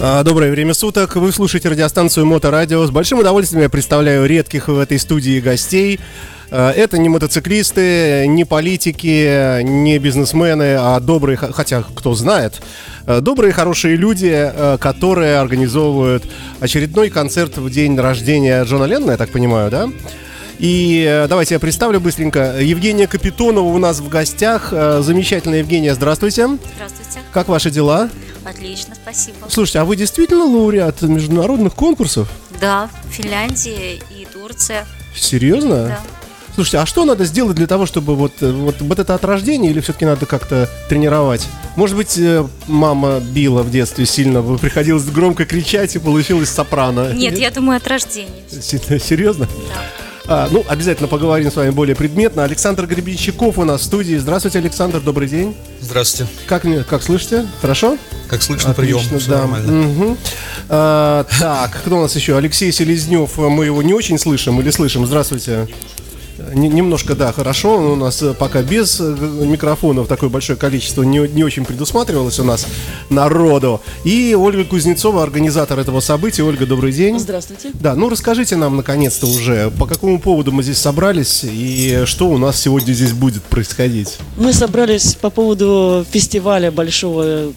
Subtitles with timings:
[0.00, 1.16] А, доброе время суток.
[1.16, 2.86] Вы слушаете радиостанцию Моторадио.
[2.86, 5.98] С большим удовольствием я представляю редких в этой студии гостей.
[6.52, 12.62] А, это не мотоциклисты, не политики, не бизнесмены, а добрые, хотя кто знает,
[13.06, 16.30] а, добрые, хорошие люди, которые организовывают
[16.60, 19.88] очередной концерт в день рождения Джона Леннона, я так понимаю, да?
[20.58, 22.60] И э, давайте я представлю быстренько.
[22.60, 24.70] Евгения Капитонова у нас в гостях.
[24.72, 26.48] Э, замечательная Евгения, здравствуйте.
[26.74, 27.20] Здравствуйте.
[27.32, 28.10] Как ваши дела?
[28.44, 29.36] Отлично, спасибо.
[29.48, 32.28] Слушайте, а вы действительно лауреат международных конкурсов?
[32.60, 34.84] Да, Финляндия и Турция.
[35.14, 35.86] Серьезно?
[35.86, 36.00] Да.
[36.54, 39.70] Слушайте, а что надо сделать для того, чтобы вот, э, вот, вот это от рождения
[39.70, 41.46] или все-таки надо как-то тренировать?
[41.76, 42.18] Может быть,
[42.66, 47.12] мама била в детстве сильно, приходилось громко кричать и получилось сопрано?
[47.12, 47.38] Нет, Нет?
[47.38, 48.42] я думаю, от рождения.
[48.50, 49.46] Серьезно?
[49.46, 50.08] Да.
[50.30, 52.44] А, ну, обязательно поговорим с вами более предметно.
[52.44, 54.16] Александр Гребенщиков у нас в студии.
[54.16, 55.56] Здравствуйте, Александр, добрый день.
[55.80, 56.30] Здравствуйте.
[56.46, 57.46] Как, как слышите?
[57.62, 57.96] Хорошо?
[58.28, 59.20] Как слышно, Отлично, прием.
[59.20, 59.38] Все да.
[59.38, 59.88] нормально.
[59.88, 60.16] Угу.
[60.68, 62.36] А, так, кто у нас еще?
[62.36, 63.38] Алексей Селезнев.
[63.38, 65.06] Мы его не очень слышим или слышим?
[65.06, 65.66] Здравствуйте
[66.54, 67.92] немножко, да, хорошо.
[67.92, 72.44] У нас э, пока без э, микрофонов такое большое количество не, не очень предусматривалось у
[72.44, 72.66] нас
[73.10, 73.80] народу.
[74.04, 76.42] И Ольга Кузнецова, организатор этого события.
[76.42, 77.18] Ольга, добрый день.
[77.18, 77.70] Здравствуйте.
[77.74, 82.38] Да, ну расскажите нам наконец-то уже, по какому поводу мы здесь собрались и что у
[82.38, 84.18] нас сегодня здесь будет происходить.
[84.36, 87.52] Мы собрались по поводу фестиваля большого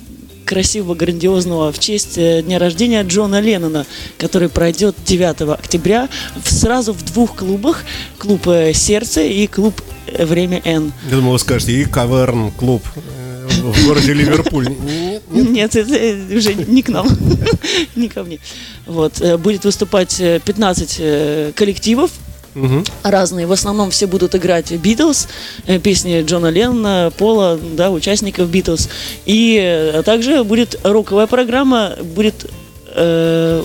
[0.52, 3.86] красивого, грандиозного в честь э, дня рождения Джона Леннона,
[4.18, 6.10] который пройдет 9 октября
[6.44, 7.86] сразу в двух клубах.
[8.18, 10.92] Клуб э, «Сердце» и клуб э, «Время Н».
[11.10, 12.84] Я думал, вы скажете, и «Каверн» клуб
[13.64, 14.68] в городе Ливерпуль.
[14.68, 15.50] Нет, нет?
[15.52, 17.08] нет это уже не к нам,
[17.96, 18.40] не ко мне.
[18.86, 22.12] Вот, будет выступать 15 коллективов,
[22.56, 22.84] Угу.
[23.04, 23.48] Разные.
[23.48, 25.28] В основном все будут играть Битлз,
[25.68, 28.90] э, песни Джона Леннона, Пола, да, участников Битлз.
[29.26, 32.50] И э, также будет роковая программа, будет
[32.94, 33.64] э,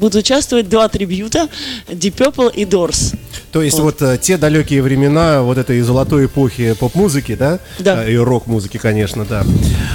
[0.00, 1.48] будут участвовать два трибьюта
[1.88, 3.14] Deep Purple и Doors.
[3.52, 7.58] То есть вот, вот э, те далекие времена вот этой золотой эпохи поп-музыки, да?
[7.78, 8.08] Да.
[8.08, 9.44] И рок-музыки, конечно, да.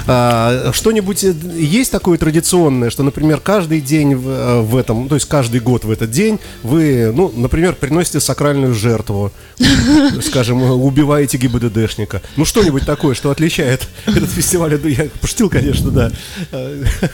[0.07, 5.15] А, что-нибудь э, есть такое традиционное, что, например, каждый день в, э, в этом, то
[5.15, 9.31] есть каждый год в этот день вы, ну, например, приносите сакральную жертву,
[10.21, 12.21] скажем, убиваете ГИБДДшника.
[12.35, 14.79] Ну, что-нибудь такое, что отличает этот фестиваль.
[14.83, 16.11] Я пошутил, конечно, да.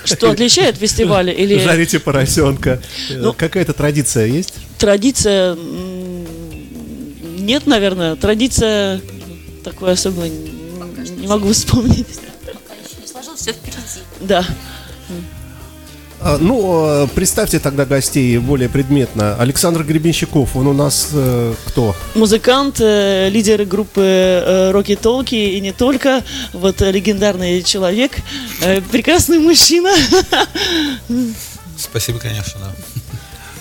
[0.06, 1.30] Что отличает фестиваль?
[1.30, 1.60] Или...
[1.60, 2.81] Жарите поросенка.
[3.10, 4.54] Ну, Какая-то традиция есть?
[4.78, 5.56] Традиция
[7.42, 8.16] нет, наверное.
[8.16, 9.02] Традиция
[9.64, 12.08] такой особо не могу вспомнить.
[12.46, 13.78] Пока еще не сложилось, все впереди.
[14.22, 14.46] Да.
[16.24, 19.36] А, ну, а, представьте тогда гостей более предметно.
[19.36, 21.96] Александр Гребенщиков, он у нас э, кто?
[22.14, 26.24] Музыкант, э, лидер группы э, Роки Толки и не только.
[26.54, 28.18] Вот э, легендарный человек,
[28.62, 29.92] э, прекрасный мужчина.
[31.82, 32.74] Спасибо, конечно, да.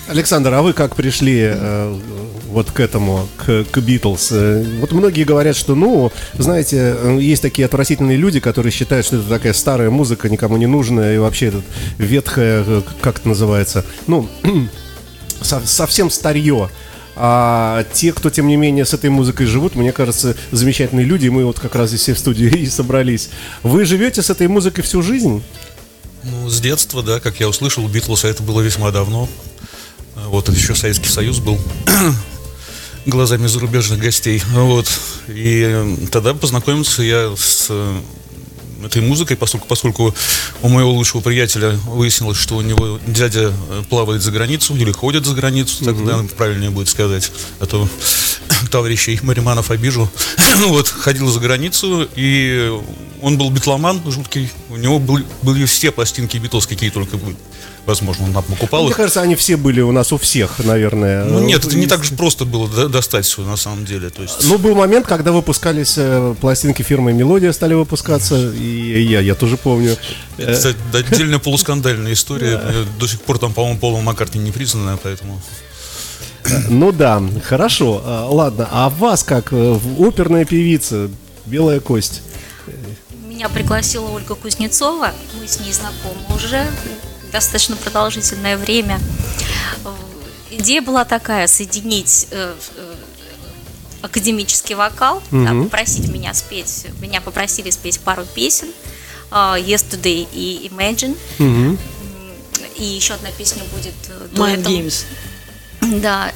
[0.07, 1.99] Александр, а вы как пришли э,
[2.47, 4.29] вот к этому, к, к Битлз?
[4.31, 9.17] Э, вот многие говорят, что, ну, знаете, э, есть такие отвратительные люди, которые считают, что
[9.17, 11.63] это такая старая музыка, никому не нужная, и вообще этот
[11.97, 14.27] ветхая, э, как это называется, ну,
[15.41, 16.69] со, совсем старье.
[17.15, 21.45] А те, кто, тем не менее, с этой музыкой живут, мне кажется, замечательные люди, мы
[21.45, 23.29] вот как раз здесь все в студии и собрались.
[23.63, 25.43] Вы живете с этой музыкой всю жизнь?
[26.23, 29.27] Ну, с детства, да, как я услышал, Битлз, а это было весьма давно.
[30.15, 31.59] Вот еще Советский Союз был
[33.05, 34.41] глазами зарубежных гостей.
[34.53, 34.87] Вот.
[35.27, 38.01] И тогда познакомился я с э,
[38.85, 40.15] этой музыкой, поскольку, поскольку
[40.61, 45.25] у моего лучшего приятеля выяснилось, что у него дядя э, плавает за границу или ходит
[45.25, 46.35] за границу, тогда mm-hmm.
[46.35, 47.87] правильнее будет сказать, а то
[48.71, 50.09] товарищей Мариманов обижу.
[50.67, 52.71] вот, ходил за границу, и
[53.21, 57.35] он был битломан жуткий, у него были, были все пластинки Битлз, какие только были
[57.85, 61.25] возможно, он нам покупал Мне кажется, они все были у нас у всех, наверное.
[61.25, 64.09] Ну нет, это не так же просто было достать все на самом деле.
[64.09, 64.43] То есть...
[64.43, 69.57] Ну, был момент, когда выпускались э, пластинки фирмы Мелодия стали выпускаться, и я, я тоже
[69.57, 69.97] помню.
[70.37, 72.61] Это, кстати, отдельная полускандальная история.
[72.99, 75.41] До сих пор там, по-моему, Пола Маккартни не признанная, поэтому...
[76.69, 78.01] Ну да, хорошо.
[78.03, 81.09] А, ладно, а вас как э, оперная певица,
[81.45, 82.21] белая кость?
[83.25, 86.65] Меня пригласила Ольга Кузнецова, мы с ней знакомы уже
[87.31, 88.99] достаточно продолжительное время.
[90.51, 92.95] Идея была такая, соединить э, э,
[94.01, 95.45] академический вокал, угу.
[95.45, 98.67] да, попросить меня спеть, меня попросили спеть пару песен,
[99.31, 101.17] Yesterday и Imagine.
[101.39, 101.77] Угу.
[102.77, 103.93] И еще одна песья будет
[104.33, 104.73] дуэтом.
[104.73, 105.05] Mind Games.
[105.81, 106.31] Да,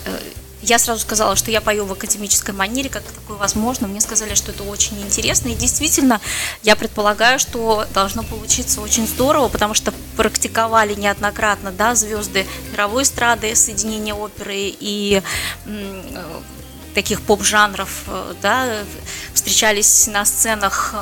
[0.65, 3.87] я сразу сказала, что я пою в академической манере, как такое возможно.
[3.87, 5.49] Мне сказали, что это очень интересно.
[5.49, 6.19] И действительно,
[6.63, 13.55] я предполагаю, что должно получиться очень здорово, потому что практиковали неоднократно да, звезды мировой эстрады,
[13.55, 15.21] соединения оперы и
[15.65, 16.01] э,
[16.95, 18.79] таких поп-жанров, э, да,
[19.35, 20.95] встречались на сценах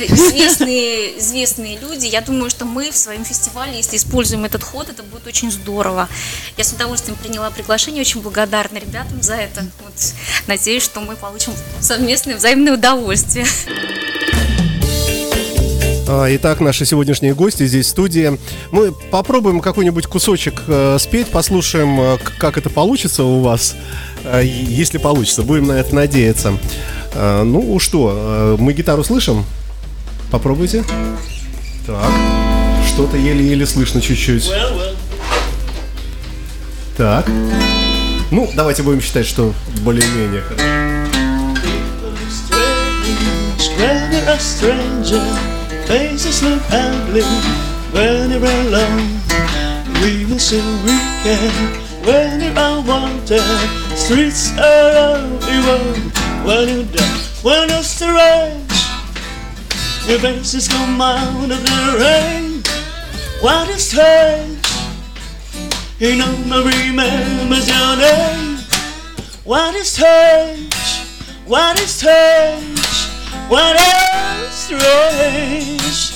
[0.00, 2.06] известные, известные люди.
[2.06, 6.08] Я думаю, что мы в своем фестивале, если используем этот ход, это будет очень здорово.
[6.56, 9.64] Я с удовольствием приняла приглашение, очень благодарна ребятам за это.
[9.84, 9.94] Вот,
[10.46, 13.46] надеюсь, что мы получим совместное взаимное удовольствие.
[16.10, 18.38] А, итак, наши сегодняшние гости здесь в студии.
[18.70, 23.76] Мы попробуем какой-нибудь кусочек э, спеть, послушаем, э, как это получится у вас,
[24.24, 25.42] э, если получится.
[25.42, 26.54] Будем на это надеяться.
[27.12, 29.44] Э, ну что, э, мы гитару слышим?
[30.30, 30.84] Попробуйте.
[31.86, 32.10] Так.
[32.86, 34.50] Что-то еле-еле слышно чуть-чуть.
[36.96, 37.26] Так.
[38.30, 40.28] Ну, давайте будем считать, что более-менее
[47.92, 48.30] When
[50.84, 51.88] weekend.
[52.04, 53.42] When you're unwanted,
[53.96, 55.94] streets are everywhere.
[56.44, 58.67] When you're down, when you're strange.
[60.08, 62.62] Your faces come out of the rain.
[63.42, 64.56] What is strange?
[65.98, 68.56] You know nobody remembers your name.
[69.44, 70.72] What is strange?
[71.44, 72.88] What is strange?
[73.50, 76.14] What is strange?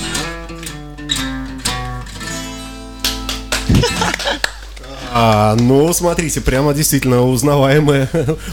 [5.15, 8.09] А, ну, смотрите, прямо действительно узнаваемые,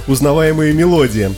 [0.06, 1.34] узнаваемые мелодии.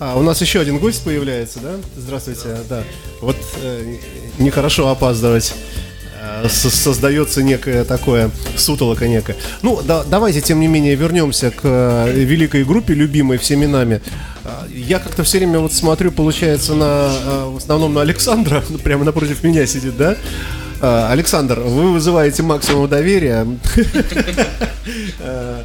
[0.00, 1.76] А, у нас еще один гость появляется, да?
[1.96, 2.82] Здравствуйте, да.
[3.20, 3.96] Вот э,
[4.38, 5.54] нехорошо опаздывать.
[6.24, 9.36] Э, создается некое такое сутолоко некое.
[9.62, 14.00] Ну, да, давайте, тем не менее, вернемся к э, великой группе, любимой всеми нами.
[14.44, 19.04] А, я как-то все время вот смотрю, получается, на, э, в основном на Александра, прямо
[19.04, 20.16] напротив меня сидит, да?
[20.80, 23.46] А, Александр, вы вызываете максимум доверия.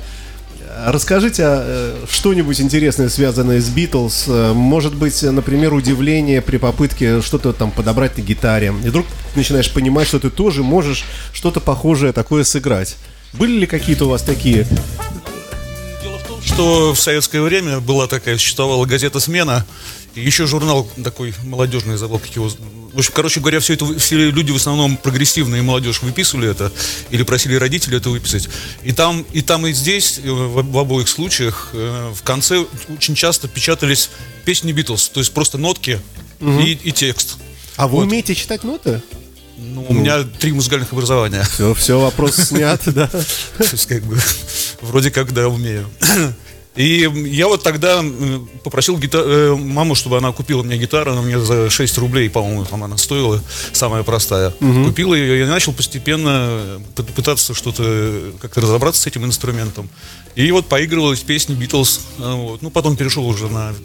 [0.85, 4.25] Расскажите э, что-нибудь интересное, связанное с Битлз.
[4.27, 8.73] Э, может быть, например, удивление при попытке что-то там подобрать на гитаре.
[8.83, 9.05] И вдруг
[9.35, 11.03] начинаешь понимать, что ты тоже можешь
[11.33, 12.97] что-то похожее такое сыграть.
[13.33, 14.67] Были ли какие-то у вас такие
[16.45, 19.65] что в советское время была такая, существовала газета «Смена»,
[20.15, 22.49] еще журнал такой молодежный, забыл, как его
[22.93, 26.71] в общем, короче говоря, все это все люди в основном прогрессивные молодежь выписывали это
[27.11, 28.49] или просили родителей это выписать.
[28.83, 33.15] И там, и там, и здесь, э, в, в обоих случаях, э, в конце очень
[33.15, 34.09] часто печатались
[34.43, 36.01] песни Битлз, то есть просто нотки
[36.41, 36.59] угу.
[36.59, 37.37] и, и текст.
[37.75, 38.03] А вы вот.
[38.03, 39.01] умеете читать ноты?
[39.57, 41.43] Ну, у меня три музыкальных образования.
[41.43, 43.07] Все, все, вопрос снят, да.
[43.07, 43.23] То
[43.59, 44.17] есть, как бы,
[44.81, 45.87] вроде как, да, умею.
[46.79, 48.01] И я вот тогда
[48.63, 49.21] попросил гитар...
[49.25, 52.95] Э, маму, чтобы она купила мне гитару, она мне за 6 рублей, по-моему, там она
[52.95, 53.43] стоила,
[53.73, 54.53] самая простая.
[54.61, 54.85] Угу.
[54.85, 56.81] Купила ее, и начал постепенно
[57.17, 59.89] пытаться что-то, как-то разобраться с этим инструментом.
[60.35, 61.99] И вот поигрывал эти песни Битлз.
[62.17, 62.61] Э, вот.
[62.61, 63.75] Ну, потом перешел уже на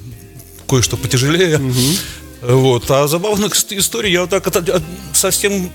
[0.68, 1.58] кое-что потяжелее.
[1.58, 2.52] Угу.
[2.54, 2.88] Вот.
[2.92, 4.48] А забавных историй я вот так
[5.12, 5.68] совсем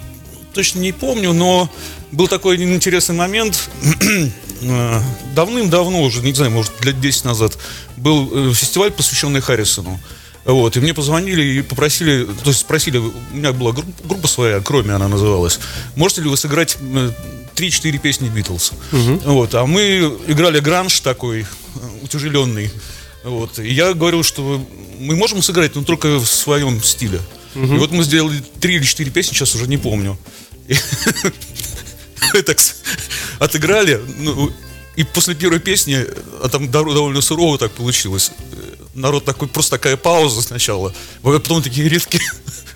[0.53, 1.69] точно не помню, но
[2.13, 3.69] был такой интересный момент.
[4.61, 5.01] Э,
[5.35, 7.57] давным-давно уже, не знаю, может, лет 10 назад,
[7.97, 9.99] был э, фестиваль, посвященный Харрисону.
[10.45, 14.59] Вот, и мне позвонили и попросили, то есть спросили, у меня была группа, группа своя,
[14.61, 15.59] кроме она называлась,
[15.95, 16.77] можете ли вы сыграть
[17.55, 18.71] 3-4 э, песни Битлз?
[18.91, 19.21] Угу.
[19.25, 21.45] Вот, а мы играли гранж такой,
[22.01, 22.71] утяжеленный.
[23.23, 24.65] Вот, и я говорил, что
[24.97, 27.19] мы можем сыграть, но только в своем стиле.
[27.55, 27.75] Угу.
[27.75, 30.17] И вот мы сделали 3 или 4 песни, сейчас уже не помню.
[32.45, 32.57] так
[33.39, 34.01] отыграли.
[34.17, 34.51] Ну,
[34.95, 36.05] и после первой песни,
[36.43, 38.31] а там довольно сурово так получилось,
[38.93, 42.21] народ такой, просто такая пауза сначала, а потом такие редкие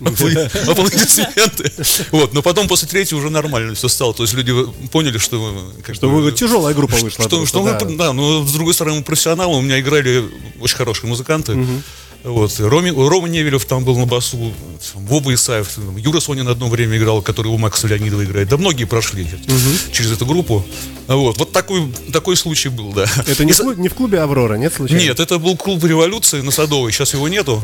[0.00, 1.70] аплодисменты.
[2.10, 4.14] Вот, но потом после третьей уже нормально все стало.
[4.14, 4.52] То есть люди
[4.90, 5.72] поняли, что...
[5.92, 7.26] Что бы, тяжелая группа вышла.
[7.26, 7.78] Что, что да.
[7.84, 10.24] Мы, да, но с другой стороны, мы профессионалы, у меня играли
[10.60, 11.52] очень хорошие музыканты.
[11.52, 11.82] Угу.
[12.24, 12.58] Вот.
[12.58, 14.54] Роме, Рома Невелев там был на басу,
[14.94, 18.48] Вова Исаев, Юра Сонин одно время играл, который у Макса Леонидова играет.
[18.48, 19.92] Да многие прошли угу.
[19.92, 20.64] через эту группу.
[21.06, 23.04] Вот, вот такой, такой случай был, да.
[23.26, 25.02] Это не, в клубе, не в клубе «Аврора», нет, случайно?
[25.02, 27.62] Нет, это был клуб «Революции» на Садовой, сейчас его нету.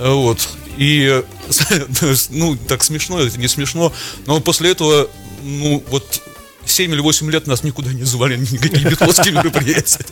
[0.00, 0.48] Вот.
[0.76, 1.22] И,
[2.30, 3.92] ну, так смешно, это не смешно,
[4.26, 5.08] но после этого,
[5.44, 6.22] ну, вот
[6.64, 10.04] 7 или 8 лет нас никуда не звали, никакие битловские мероприятия.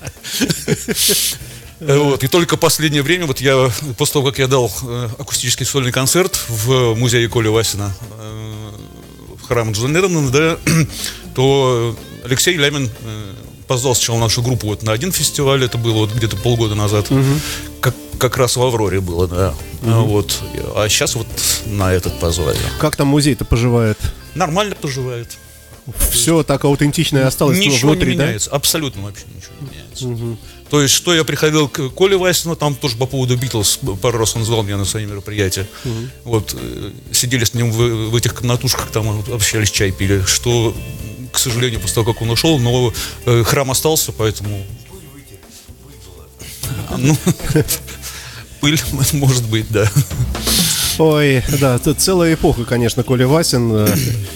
[1.80, 2.22] Вот.
[2.22, 6.38] И только последнее время, вот я, после того, как я дал э, акустический сольный концерт
[6.48, 8.70] в музее Коли Васина, э,
[9.48, 10.58] в Джона Леннона, да,
[11.34, 13.32] то Алексей Лямин э,
[13.66, 17.22] позвал сначала нашу группу вот на один фестиваль, это было вот где-то полгода назад, угу.
[17.80, 19.54] как, как раз в Авроре было, да.
[19.82, 19.90] Угу.
[20.04, 20.42] Вот.
[20.76, 21.26] А сейчас вот
[21.66, 22.58] на этот позвали.
[22.78, 23.98] Как там музей-то поживает?
[24.34, 25.36] Нормально поживает.
[26.10, 28.24] Все так аутентично и осталось ничего внутри, не да?
[28.24, 30.06] меняется, абсолютно вообще ничего не меняется.
[30.06, 30.38] Угу.
[30.70, 34.34] То есть, что я приходил к Коле Васину, там тоже по поводу Битлз, пару раз
[34.34, 35.66] он звал меня на свои мероприятия.
[35.84, 35.94] Угу.
[36.24, 40.74] Вот, э, сидели с ним в, в этих комнатушках, там общались, чай пили, что,
[41.32, 42.92] к сожалению, после того, как он ушел, но
[43.26, 44.64] э, храм остался, поэтому...
[46.96, 47.16] Ну,
[48.60, 48.80] пыль,
[49.12, 49.90] может быть, да.
[50.98, 53.88] Ой, да, это целая эпоха, конечно, Коля Васин э,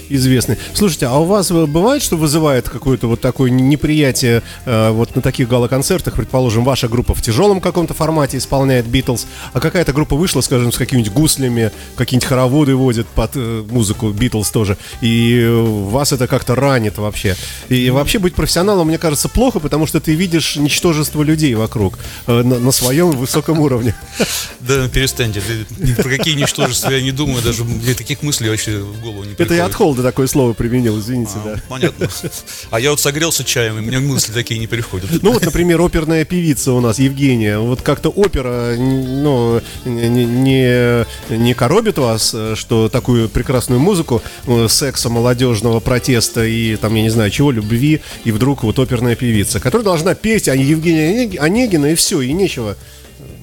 [0.08, 0.56] известный.
[0.74, 5.48] Слушайте, а у вас бывает, что вызывает какое-то вот такое неприятие э, вот на таких
[5.48, 10.72] гала-концертах, предположим, ваша группа в тяжелом каком-то формате исполняет Битлз, а какая-то группа вышла, скажем,
[10.72, 16.56] с какими-нибудь гуслями, какие-нибудь хороводы водят под э, музыку Битлз тоже, и вас это как-то
[16.56, 17.36] ранит вообще.
[17.68, 22.42] И вообще быть профессионалом, мне кажется, плохо, потому что ты видишь ничтожество людей вокруг э,
[22.42, 23.94] на, на своем высоком уровне.
[24.60, 25.40] Да, перестаньте,
[25.96, 27.64] про какие ничтожества я не думаю, даже
[27.96, 29.40] таких мыслей вообще в голову не приходит.
[29.40, 31.62] Это я от холода такое слово применил, извините, а, да.
[31.68, 32.08] Понятно.
[32.70, 35.10] А я вот согрелся чаем, и мне мысли такие не переходят.
[35.22, 37.58] Ну вот, например, оперная певица у нас, Евгения.
[37.58, 45.08] Вот как-то опера, ну, не, не, не коробит вас, что такую прекрасную музыку э, секса,
[45.08, 49.84] молодежного протеста и там, я не знаю, чего, любви, и вдруг вот оперная певица, которая
[49.84, 52.76] должна петь, а Евгения Онегина, и все, и нечего.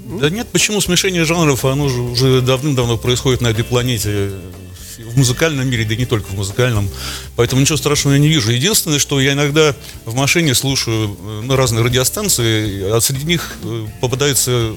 [0.06, 4.32] Да нет, почему смешение жанров, оно же уже давным-давно происходит на этой планете
[4.98, 6.90] в музыкальном мире, да и не только в музыкальном.
[7.36, 8.52] Поэтому ничего страшного я не вижу.
[8.52, 13.88] Единственное, что я иногда в машине слушаю э, на разные радиостанции, а среди них э,
[14.00, 14.76] попадается э,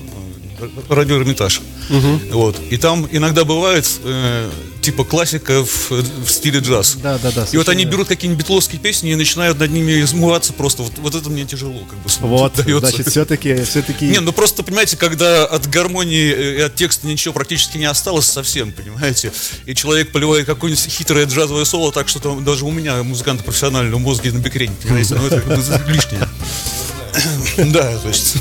[0.89, 1.61] радио Эрмитаж.
[1.91, 2.21] Угу.
[2.33, 2.57] Вот.
[2.71, 4.51] И там иногда бывает э,
[4.81, 6.97] типа классика в, в стиле джаз.
[7.03, 7.47] Да, да, да.
[7.53, 10.83] И вот они берут какие-нибудь битловские песни и начинают над ними измываться просто.
[10.83, 12.79] Вот, вот это мне тяжело как бы Вот, дается.
[12.79, 14.07] значит, все-таки, все-таки...
[14.07, 18.73] Не, ну просто, понимаете, когда от гармонии и от текста ничего практически не осталось совсем,
[18.73, 19.33] понимаете,
[19.67, 23.99] и человек поливает какое-нибудь хитрое джазовое соло, так что там даже у меня, музыканта профессионального
[23.99, 25.43] мозга на бикрень, понимаете, ну это
[25.89, 26.29] лишнее.
[27.73, 28.37] Да, то есть...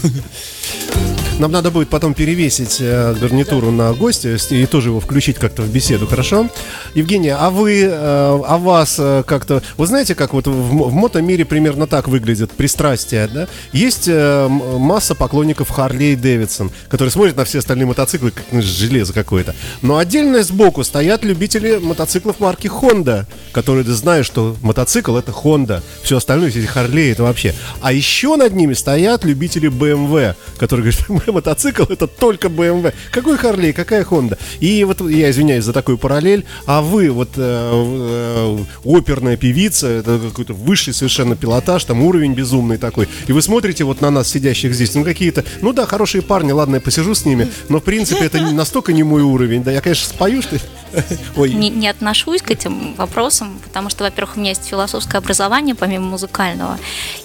[1.40, 5.70] Нам надо будет потом перевесить э, гарнитуру на гостя и тоже его включить как-то в
[5.70, 6.50] беседу, хорошо?
[6.96, 9.62] Евгения, а вы, э, а вас э, как-то...
[9.78, 13.48] Вы знаете, как вот в, мотомире примерно так выглядит пристрастие, да?
[13.72, 19.14] Есть масса поклонников Харли и Дэвидсон, которые смотрят на все остальные мотоциклы, как ну, железо
[19.14, 19.54] какое-то.
[19.84, 26.18] Но отдельно сбоку стоят любители мотоциклов марки Honda, которые знают, что мотоцикл это Honda, все
[26.18, 27.54] остальное, все эти Харли это вообще.
[27.82, 32.94] А еще над ними стоят любители BMW, которые говорят, мотоцикл это только BMW.
[33.12, 34.38] Какой Харлей, какая Honda?
[34.60, 40.20] И вот я извиняюсь за такую параллель, а вы вот э, э, оперная певица, это
[40.20, 43.08] какой-то высший совершенно пилотаж, там уровень безумный такой.
[43.28, 46.76] И вы смотрите вот на нас, сидящих здесь, ну какие-то, ну да, хорошие парни, ладно,
[46.76, 49.64] я посижу с ними, но в принципе это настолько не мой уровень.
[49.64, 50.58] Да, я, конечно, спою, что
[51.36, 51.54] Ой.
[51.54, 56.06] Не, не отношусь к этим вопросам, потому что, во-первых, у меня есть философское образование, помимо
[56.06, 56.78] музыкального.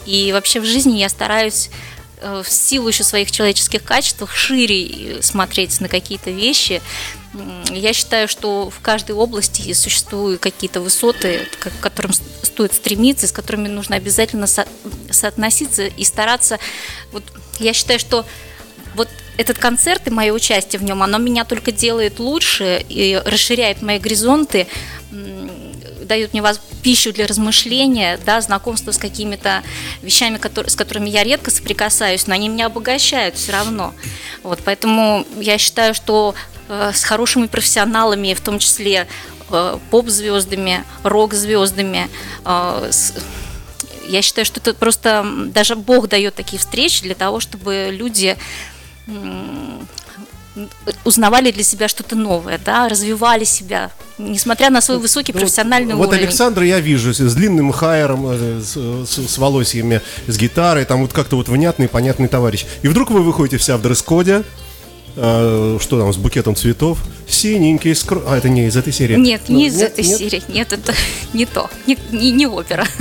[0.07, 1.71] И вообще в жизни я стараюсь
[2.23, 6.83] в силу еще своих человеческих качеств шире смотреть на какие-то вещи.
[7.71, 13.69] Я считаю, что в каждой области существуют какие-то высоты, к которым стоит стремиться, с которыми
[13.69, 14.69] нужно обязательно со-
[15.11, 16.59] соотноситься и стараться.
[17.11, 17.25] Вот
[17.59, 18.27] я считаю, что
[18.95, 23.81] вот этот концерт и мое участие в нем, оно меня только делает лучше и расширяет
[23.81, 24.67] мои горизонты,
[26.13, 26.43] дает мне
[26.83, 29.63] пищу для размышления, да, знакомство с какими-то
[30.03, 33.95] вещами, которые, с которыми я редко соприкасаюсь, но они меня обогащают все равно.
[34.43, 36.35] Вот, поэтому я считаю, что
[36.69, 39.07] э, с хорошими профессионалами, в том числе
[39.51, 42.11] э, поп-звездами, рок-звездами,
[42.45, 43.15] э, с,
[44.07, 48.37] я считаю, что это просто даже Бог дает такие встречи для того, чтобы люди
[51.05, 56.09] узнавали для себя что-то новое, да, развивали себя, несмотря на свой высокий ну, профессиональный вот,
[56.09, 56.21] уровень.
[56.21, 61.03] Вот Александра я вижу с длинным хайером, э, с, с, с волосьями, с гитарой, там
[61.03, 62.67] вот как-то вот внятный, понятный товарищ.
[62.83, 64.45] И вдруг вы выходите вся в дресс-коде,
[65.17, 68.23] э, что там, с букетом цветов, синенький скро...
[68.27, 69.17] А, это не из этой серии?
[69.17, 70.19] Нет, не ну, из нет, этой нет?
[70.19, 70.43] серии.
[70.49, 70.95] Нет, это
[71.33, 71.71] не то.
[71.87, 72.87] Не, не, не опера.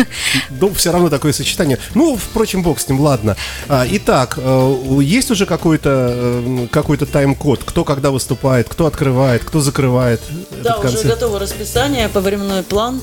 [0.49, 1.77] Ну, все равно такое сочетание.
[1.95, 3.35] Ну, впрочем, бог с ним, ладно.
[3.67, 7.63] А, итак, э, есть уже какой-то э, какой-то тайм-код?
[7.65, 10.21] Кто когда выступает, кто открывает, кто закрывает
[10.63, 13.01] Да, уже готово расписание, повременной план.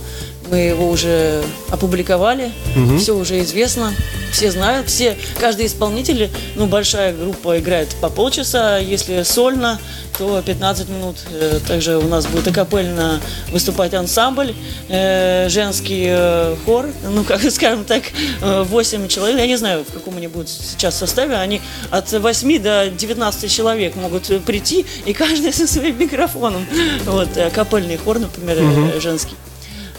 [0.50, 2.98] Мы его уже опубликовали, угу.
[2.98, 3.92] все уже известно,
[4.32, 9.78] все знают, все, каждый исполнитель, ну, большая группа играет по полчаса, если сольно,
[10.18, 11.16] то 15 минут.
[11.30, 13.20] Э, также у нас будет акапельно
[13.52, 14.54] выступать ансамбль,
[14.88, 18.02] э, женский э, хор, ну, как скажем так,
[18.40, 22.90] 8 человек, я не знаю, в каком они будут сейчас составе, они от 8 до
[22.90, 26.66] 19 человек могут прийти, и каждый со своим микрофоном.
[27.04, 29.00] Вот, акапельный хор, например, угу.
[29.00, 29.36] женский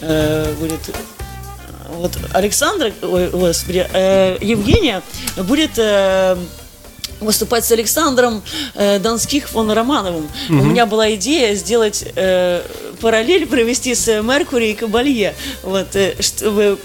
[0.01, 0.81] будет
[1.99, 5.01] вот Александра, ой, господи, э, Евгения
[5.37, 6.37] будет э,
[7.19, 8.41] выступать с Александром
[8.75, 10.29] э, Донских фон Романовым.
[10.49, 10.59] Угу.
[10.59, 12.61] У меня была идея сделать э,
[13.01, 16.79] параллель, провести с Меркури и Кабалье, вот, э, чтобы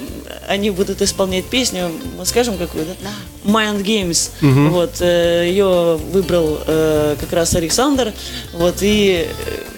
[0.48, 2.92] они будут исполнять песню, мы скажем какую, да?
[3.02, 3.50] да.
[3.50, 4.30] Mind Games.
[4.42, 4.74] Угу.
[4.74, 8.12] Вот, э, ее выбрал э, как раз Александр,
[8.52, 9.73] вот, и э,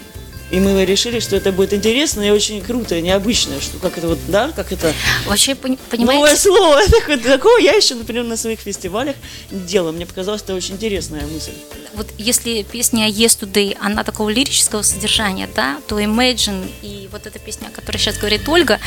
[0.49, 4.07] и мы решили, что это будет интересно и очень круто, и необычно, что как это
[4.07, 4.93] вот, да, как это...
[5.25, 5.97] Вообще, понимаете...
[5.97, 9.15] Новое слово, такое, такого я еще, например, на своих фестивалях
[9.51, 9.91] не делала.
[9.91, 11.51] Мне показалось, это очень интересная мысль.
[11.95, 17.67] Вот если песня Yesterday, она такого лирического содержания, да, то Imagine и вот эта песня,
[17.67, 18.79] о которой сейчас говорит Ольга,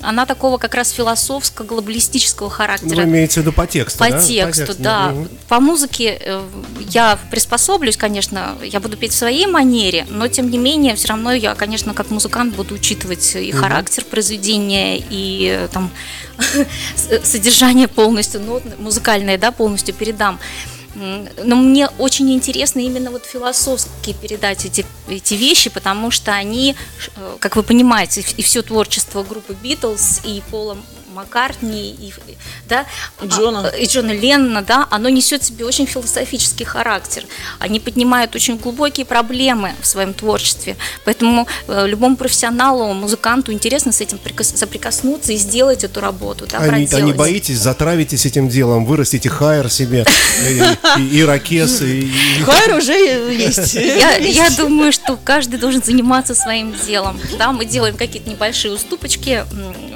[0.00, 2.96] она такого как раз философского, глобалистического характера.
[2.96, 4.20] Вы имеете в виду по тексту, По да?
[4.20, 5.12] тексту, по тексту, да.
[5.12, 5.28] Угу.
[5.48, 6.42] По музыке э,
[6.90, 11.32] я приспособлюсь, конечно, я буду петь в своей манере, но тем не менее, все равно
[11.32, 15.90] я, конечно, как музыкант буду учитывать и характер произведения, и э, там
[17.24, 20.38] содержание полностью, ну, музыкальное, да, полностью передам.
[20.94, 26.76] Но мне очень интересно именно вот философски передать эти, эти вещи, потому что они,
[27.16, 30.76] э, как вы понимаете, и все творчество группы Битлз, и Пола
[31.14, 32.12] Маккартни и,
[32.68, 32.86] да,
[33.22, 33.68] и Джона.
[33.68, 37.24] А, и Джона Леннона, да, оно несет в себе очень философический характер.
[37.58, 40.76] Они поднимают очень глубокие проблемы в своем творчестве.
[41.04, 46.46] Поэтому э, любому профессионалу, музыканту интересно с этим соприкоснуться и сделать эту работу.
[46.50, 50.04] Да, они, они боитесь, затравитесь этим делом, вырастите хайер себе,
[50.98, 51.78] и ракес.
[52.44, 53.74] Хайер уже есть.
[53.74, 57.20] Я думаю, что каждый должен заниматься своим делом.
[57.38, 59.44] Да, мы делаем какие-то небольшие уступочки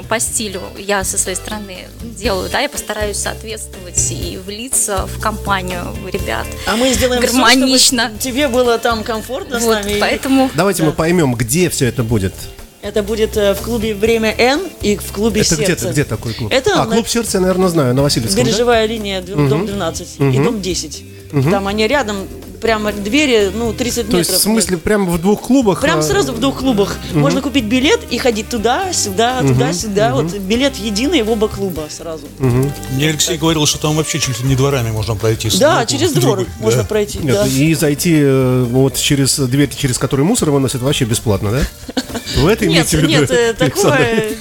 [0.08, 0.62] по стилю.
[0.78, 6.46] Я со своей стороны делаю, да, я постараюсь соответствовать и влиться в компанию ребят.
[6.66, 8.12] А мы сделаем гармонично.
[8.18, 9.98] Все, тебе было там комфортно вот, с нами.
[10.00, 10.50] Поэтому.
[10.54, 10.88] Давайте да.
[10.88, 12.34] мы поймем, где все это будет.
[12.80, 15.72] Это будет э, в клубе «Время Н» и в клубе это «Сердце».
[15.72, 16.52] Это где, где такой клуб?
[16.52, 16.94] Это а, на...
[16.94, 18.92] клуб «Сердце», я, наверное, знаю, на Васильевском, Бережевая да?
[18.94, 20.30] линия, дом 12 угу.
[20.30, 21.04] и дом 10.
[21.32, 21.50] Угу.
[21.50, 22.28] Там они рядом,
[22.60, 24.10] прямо двери, ну, 30 То метров.
[24.10, 25.80] То есть, в смысле, прямо в двух клубах?
[25.80, 26.02] Прямо а?
[26.02, 26.96] сразу в двух клубах.
[27.10, 27.18] Угу.
[27.18, 29.48] Можно купить билет и ходить туда, сюда, угу.
[29.48, 30.14] туда, сюда.
[30.14, 30.22] Угу.
[30.22, 32.26] Вот билет единый в оба клуба сразу.
[32.38, 32.72] Угу.
[32.92, 33.40] Мне Алексей так.
[33.40, 35.50] говорил, что там вообще чуть ли не дворами можно пройти.
[35.58, 36.44] Да, через двор да.
[36.60, 37.18] можно пройти.
[37.18, 37.46] Нет, да.
[37.46, 42.02] И зайти э, вот через дверь, через которую мусор выносят, вообще бесплатно, да?
[42.36, 44.36] В этой Нет, нет, э, такое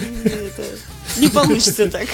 [1.20, 2.08] не получится так.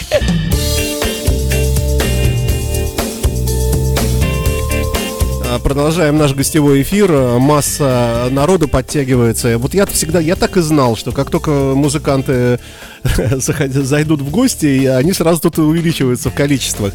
[5.60, 7.12] Продолжаем наш гостевой эфир.
[7.40, 9.58] Масса народу подтягивается.
[9.58, 12.60] Вот я всегда, я так и знал, что как только музыканты
[13.38, 16.94] зайдут в гости, они сразу тут увеличиваются в количествах.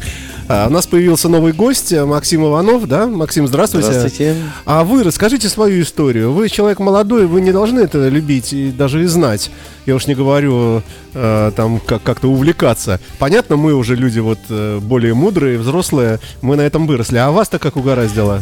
[0.51, 3.05] А, у нас появился новый гость, Максим Иванов, да?
[3.05, 3.91] Максим, здравствуйте.
[3.91, 4.35] Здравствуйте.
[4.65, 6.31] А вы расскажите свою историю.
[6.33, 9.51] Вы человек молодой, вы не должны это любить и даже и знать.
[9.85, 10.81] Я уж не говорю
[11.13, 12.99] э, там как- как-то увлекаться.
[13.19, 17.17] Понятно, мы уже люди вот э, более мудрые, взрослые, мы на этом выросли.
[17.17, 18.41] А вас-то как угораздило?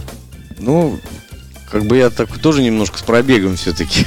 [0.60, 0.98] Ну,
[1.70, 4.06] как бы я так тоже немножко с пробегом все-таки.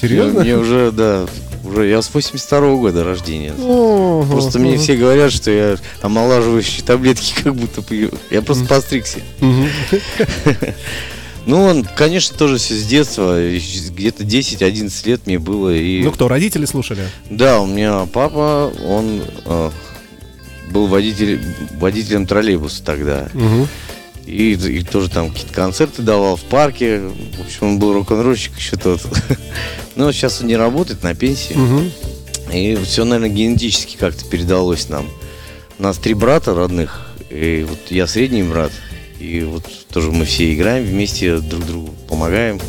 [0.00, 0.40] Серьезно?
[0.40, 1.26] Мне уже, да,
[1.66, 3.52] уже я с 82 -го года рождения.
[3.58, 8.10] О, просто мне все говорят, что я омолаживающие таблетки как будто пью.
[8.30, 9.20] Я просто постригся.
[11.46, 13.38] Ну, он, конечно, тоже все с детства.
[13.40, 15.72] Где-то 10-11 лет мне было.
[15.72, 16.02] И...
[16.02, 17.06] Ну, кто, родители слушали?
[17.30, 19.70] Да, у меня папа, он э,
[20.70, 21.40] был водитель,
[21.78, 23.28] водителем троллейбуса тогда.
[23.32, 23.68] Угу.
[24.26, 26.98] И, и тоже там какие-то концерты давал в парке.
[26.98, 29.00] В общем, он был рок-н-ролльщик еще тот.
[29.96, 31.54] Но сейчас он не работает на пенсии.
[31.54, 32.52] Угу.
[32.52, 35.06] И все, наверное, генетически как-то передалось нам.
[35.78, 37.06] У нас три брата родных.
[37.30, 38.72] И вот я средний брат.
[39.20, 42.60] И вот тоже мы все играем вместе, друг другу помогаем.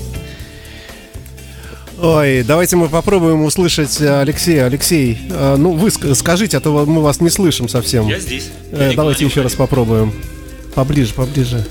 [1.99, 4.65] Ой, давайте мы попробуем услышать Алексея.
[4.65, 8.07] Алексей, э, ну вы скажите, а то мы вас не слышим совсем.
[8.07, 8.49] Я здесь.
[8.71, 10.13] Э, я давайте еще раз попробуем.
[10.77, 11.65] Поближе, поближе.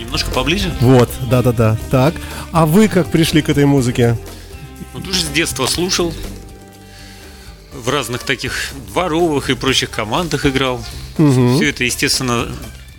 [0.00, 0.74] Немножко поближе?
[0.80, 1.78] Вот, да-да-да.
[1.92, 2.12] Так,
[2.50, 4.18] а вы как пришли к этой музыке?
[4.92, 6.12] Ну, тоже с детства слушал.
[7.72, 10.84] В разных таких дворовых и прочих командах играл.
[11.18, 11.54] Угу.
[11.54, 12.48] Все это, естественно,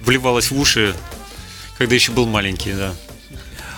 [0.06, 0.96] вливалось в уши,
[1.78, 2.94] когда еще был маленький, да.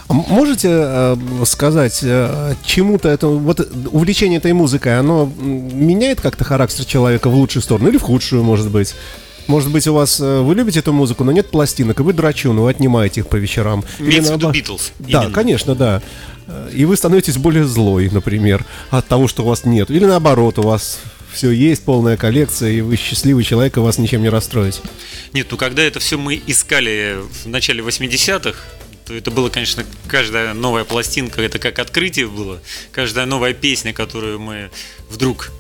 [0.07, 1.15] Можете э,
[1.47, 3.59] сказать, э, чему-то это вот
[3.91, 8.69] увлечение этой музыкой, оно меняет как-то характер человека в лучшую сторону или в худшую, может
[8.69, 8.93] быть?
[9.47, 12.59] Может быть, у вас э, вы любите эту музыку, но нет пластинок, и вы драчун,
[12.59, 13.83] вы отнимаете их по вечерам.
[13.99, 14.91] Имеется в виду Битлз.
[14.99, 15.33] Да, именно.
[15.33, 16.01] конечно, да.
[16.47, 19.91] Э, и вы становитесь более злой, например, от того, что у вас нет.
[19.91, 20.99] Или наоборот, у вас
[21.31, 24.81] все есть, полная коллекция, и вы счастливый человек, и вас ничем не расстроить.
[25.33, 28.57] Нет, ну когда это все мы искали в начале 80-х,
[29.05, 32.59] то это было, конечно, каждая новая пластинка, это как открытие было.
[32.91, 34.71] Каждая новая песня, которую мы
[35.09, 35.51] вдруг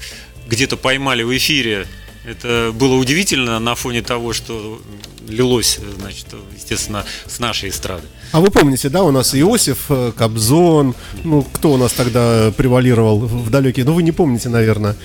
[0.47, 1.85] где-то поймали в эфире,
[2.27, 4.81] это было удивительно на фоне того, что
[5.27, 8.07] лилось, значит, естественно, с нашей эстрады.
[8.31, 13.19] А вы помните, да, у нас Иосиф, э, Кобзон, ну, кто у нас тогда превалировал
[13.19, 14.95] в далекие, ну, вы не помните, наверное.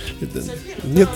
[0.85, 1.09] Нет?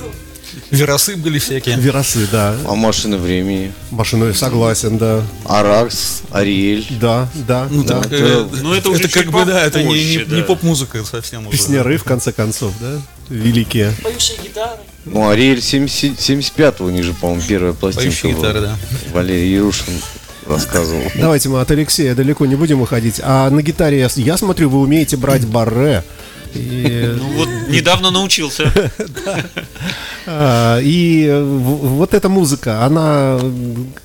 [0.71, 1.77] Веросы были всякие.
[1.77, 2.57] Веросы, да.
[2.67, 3.73] А машины времени?
[3.91, 5.23] Машины, согласен, да.
[5.45, 6.87] Аракс, Ариэль.
[7.01, 8.03] Да, да, ну, да.
[8.03, 10.37] Так, это, ну, это уже это как бы, да, это не, не, да.
[10.37, 11.49] не поп-музыка совсем.
[11.49, 13.01] Песняры, в конце концов, да?
[13.29, 13.93] Великие.
[14.03, 14.81] Поющие гитары.
[15.05, 18.77] Ну, Ариэль 75-го, у них же, по-моему, первая пластинка Поющие гитары, да.
[19.13, 19.95] Валерий Ярушин
[20.47, 21.03] рассказывал.
[21.15, 23.21] Давайте мы от Алексея далеко не будем уходить.
[23.23, 26.05] А на гитаре, я, я смотрю, вы умеете брать барре.
[26.55, 27.15] И...
[27.19, 28.73] Ну вот недавно научился.
[30.27, 33.39] А, и вот эта музыка, она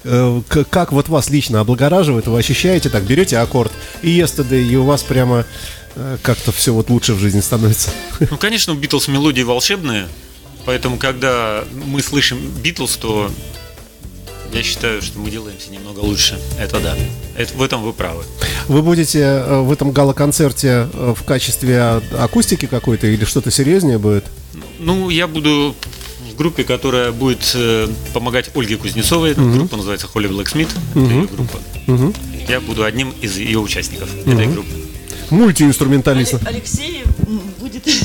[0.04, 4.84] э, как вот вас лично облагораживает, вы ощущаете так, берете аккорд и yesterday, и у
[4.84, 5.46] вас прямо
[6.22, 7.92] как-то все вот лучше в жизни становится.
[8.20, 10.08] Ну, конечно, у Битлз мелодии волшебные,
[10.66, 13.32] поэтому когда мы слышим Битлз, то
[14.54, 16.40] я считаю, что мы делаемся немного лучше.
[16.58, 16.96] Это да.
[17.38, 18.24] Это, в этом вы правы.
[18.68, 24.26] Вы будете э, в этом гала-концерте э, в качестве акустики какой-то или что-то серьезнее будет?
[24.80, 25.76] Ну, я буду
[26.32, 29.34] в группе, которая будет э, помогать Ольге Кузнецовой.
[29.34, 29.54] Угу.
[29.54, 30.70] Группа называется Холли Blacksmith.
[30.96, 31.06] Угу.
[31.06, 31.60] Это ее группа.
[31.88, 32.14] Угу.
[32.48, 34.32] Я буду одним из ее участников угу.
[34.32, 34.72] этой группы.
[35.30, 36.36] Мультиинструменталист.
[36.46, 37.04] Алексей
[37.60, 37.86] будет...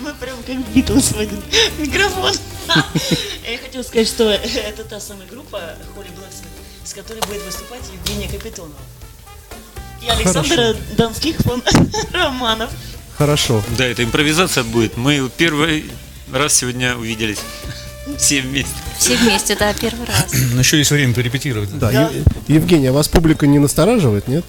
[0.00, 1.42] Мы прям как Битлз в один
[1.78, 2.34] микрофон.
[3.50, 5.60] Я хотела сказать, что это та самая группа
[5.94, 6.48] Холли Blacksmith,
[6.84, 8.80] с которой будет выступать Евгения Капитонова.
[10.02, 10.78] И Александр Хорошо.
[10.96, 11.62] Донских фон
[12.12, 12.70] Романов.
[13.18, 13.62] Хорошо.
[13.76, 14.96] Да, это импровизация будет.
[14.96, 15.84] Мы первый
[16.32, 17.40] раз сегодня увиделись.
[18.16, 18.72] Все вместе.
[18.98, 20.32] Все вместе, да, первый раз.
[20.54, 21.78] Но еще есть время порепетировать.
[21.78, 22.10] Да, да.
[22.48, 24.44] Евгения, а вас публика не настораживает, нет?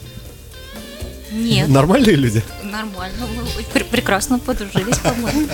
[1.31, 1.69] Нет.
[1.69, 2.43] Нормальные люди?
[2.63, 3.27] Нормально.
[3.55, 5.47] Мы прекрасно подружились, по-моему.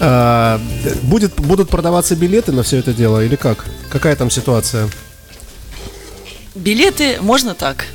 [0.00, 0.60] А,
[1.02, 3.64] будет, будут продаваться билеты на все это дело или как?
[3.88, 4.88] Какая там ситуация?
[6.54, 7.86] Билеты можно так.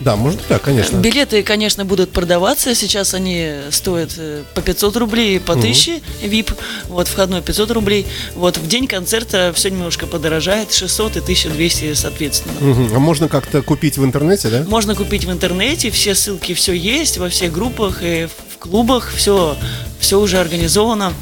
[0.00, 0.96] Да, можно так, конечно.
[0.96, 2.74] Билеты, конечно, будут продаваться.
[2.74, 6.02] Сейчас они стоят э, по 500 рублей, по 1000 угу.
[6.22, 6.54] VIP.
[6.84, 8.06] Вот, входной 500 рублей.
[8.34, 10.72] Вот, в день концерта все немножко подорожает.
[10.72, 12.70] 600 и 1200, соответственно.
[12.70, 12.94] Угу.
[12.94, 14.64] А можно как-то купить в интернете, да?
[14.68, 15.90] Можно купить в интернете.
[15.90, 19.12] Все ссылки, все есть во всех группах и в клубах.
[19.14, 19.56] Все,
[19.98, 21.12] все уже организовано.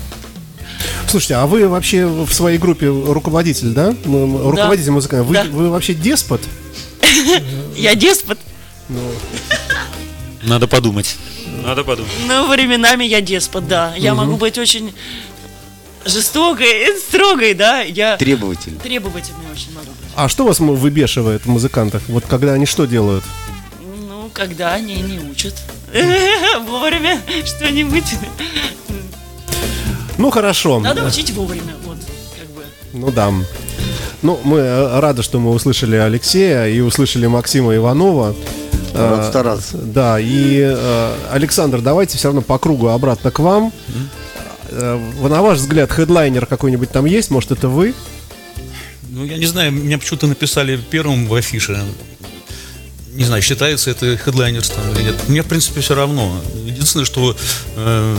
[1.09, 3.95] Слушайте, а вы вообще в своей группе руководитель, да?
[4.05, 4.93] Руководитель да.
[4.93, 5.27] музыкальный.
[5.27, 5.45] Вы, да.
[5.45, 6.43] вы вообще деспот?
[7.77, 8.39] Я деспот.
[8.89, 9.01] Ну.
[10.43, 11.17] Надо подумать.
[11.65, 12.13] Надо подумать.
[12.29, 13.95] Ну, временами я деспот, да.
[13.97, 14.93] Я могу быть очень
[16.05, 17.81] жестокой, строгой, да.
[17.81, 18.79] Я требовательный.
[18.79, 20.11] Требовательный очень могу быть.
[20.15, 22.03] А что вас выбешивает в музыкантах?
[22.09, 23.25] Вот когда они что делают?
[24.09, 25.55] Ну, когда они не учат
[26.69, 28.05] вовремя что-нибудь.
[30.19, 30.81] Ну хорошо.
[30.81, 31.99] Надо учить вовремя, вот,
[32.39, 32.65] как бы.
[32.93, 33.33] Ну да.
[34.23, 38.35] Ну, мы э, рады, что мы услышали Алексея и услышали Максима Иванова.
[38.97, 39.79] Рад э, стараться.
[39.79, 43.73] Да, и э, Александр, давайте все равно по кругу обратно к вам.
[43.89, 45.29] Mm-hmm.
[45.29, 47.31] На ваш взгляд, хедлайнер какой-нибудь там есть?
[47.31, 47.95] Может, это вы?
[49.11, 51.83] Ну, я не знаю, меня почему-то написали первым в афише.
[53.15, 55.29] Не знаю, считается это хедлайнерством или нет.
[55.29, 56.39] Мне, в принципе, все равно.
[56.67, 57.35] Единственное, что
[57.77, 58.17] э,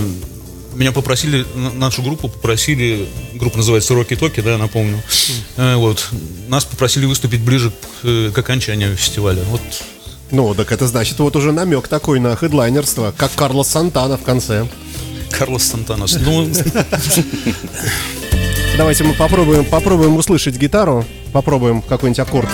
[0.74, 5.02] меня попросили, нашу группу попросили, группа называется Роки Токи, да, напомню.
[5.58, 5.78] Mm.
[5.78, 6.10] Вот.
[6.48, 9.44] Нас попросили выступить ближе к, э, к окончанию фестиваля.
[9.44, 9.62] Вот
[10.32, 14.68] ну, так это значит вот уже намек такой на хедлайнерство, как Карлос Сантана в конце.
[15.32, 16.18] Карлос Сантанос.
[16.20, 16.48] Ну...
[18.78, 21.06] Давайте мы попробуем, попробуем услышать гитару.
[21.34, 22.50] Попробуем какой-нибудь аккорд.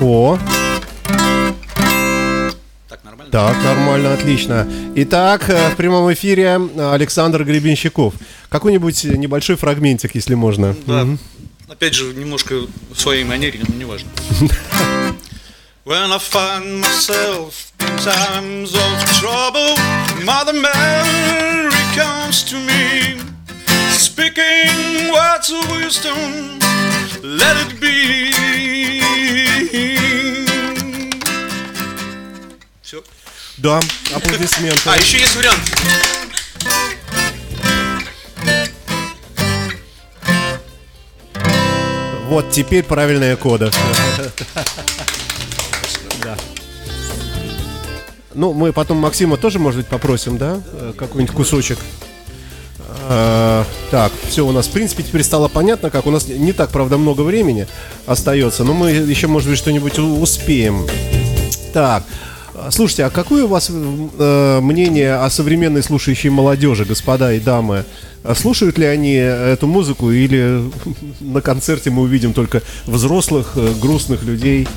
[0.00, 0.38] О,
[3.30, 4.66] так, нормально, отлично.
[4.96, 8.14] Итак, э, в прямом эфире Александр Гребенщиков.
[8.48, 10.74] Какой-нибудь небольшой фрагментик, если можно.
[10.86, 11.02] Да.
[11.02, 11.18] Угу.
[11.68, 12.54] Опять же, немножко
[12.90, 14.08] в своей манере, но неважно.
[15.88, 19.74] When I find myself in times of trouble,
[20.22, 23.18] Mother Mary comes to me,
[23.96, 26.58] speaking words of wisdom,
[27.22, 28.34] let it be.
[33.56, 33.80] Да,
[34.14, 34.82] аплодисменты.
[34.84, 35.58] А, еще есть вариант.
[42.26, 43.72] Вот теперь правильная кода.
[46.22, 46.36] Да.
[48.34, 50.60] Ну, мы потом Максима тоже, может быть, попросим, да?
[50.72, 51.78] Э, Какой-нибудь кусочек.
[53.10, 56.70] А, Так, все у нас, в принципе, теперь стало понятно, как у нас не так,
[56.70, 57.66] правда, много времени
[58.06, 60.86] остается, но мы еще, может быть, что-нибудь успеем.
[61.72, 62.04] Так,
[62.54, 67.84] а, слушайте, а какое у вас э, мнение о современной слушающей молодежи, господа и дамы?
[68.34, 70.70] Слушают ли они эту музыку или
[71.20, 74.68] на концерте мы увидим только взрослых, э, грустных людей?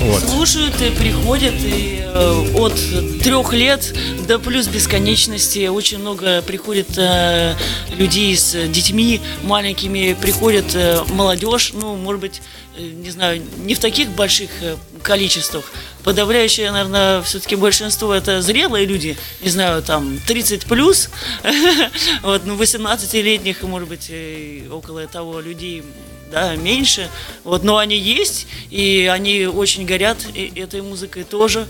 [0.00, 0.22] Вот.
[0.22, 2.74] Слушают и приходят, и э, от
[3.22, 3.94] трех лет
[4.26, 7.54] до плюс бесконечности очень много приходит э,
[7.90, 12.42] людей с детьми маленькими, приходит э, молодежь, ну, может быть,
[12.78, 14.50] не знаю, не в таких больших
[15.02, 15.70] количествах.
[16.02, 21.10] Подавляющее, наверное, все-таки большинство это зрелые люди, не знаю, там 30 плюс,
[22.22, 24.10] вот, ну, 18-летних, может быть,
[24.72, 25.84] около того людей
[26.30, 27.08] да, меньше.
[27.44, 31.66] Вот, но они есть, и они очень горят и- этой музыкой тоже.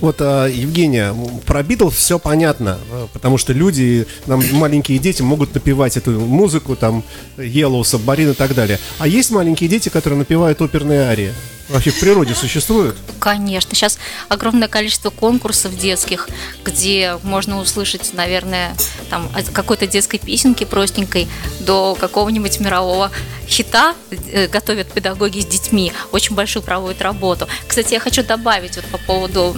[0.00, 1.14] Вот, а, Евгения,
[1.46, 6.74] про Битлз все понятно, э, потому что люди, нам маленькие дети могут напевать эту музыку,
[6.74, 7.04] там,
[7.36, 8.80] Yellow, Submarine и так далее.
[8.98, 11.32] А есть маленькие дети, которые напевают оперные арии?
[11.70, 12.96] Вообще в природе существуют?
[13.20, 16.28] Конечно, сейчас огромное количество конкурсов детских,
[16.64, 18.74] где можно услышать, наверное,
[19.08, 21.28] там какой-то детской песенки простенькой
[21.60, 23.12] до какого-нибудь мирового
[23.46, 27.48] хита э, готовят педагоги с детьми, очень большую проводят работу.
[27.68, 29.56] Кстати, я хочу добавить вот по поводу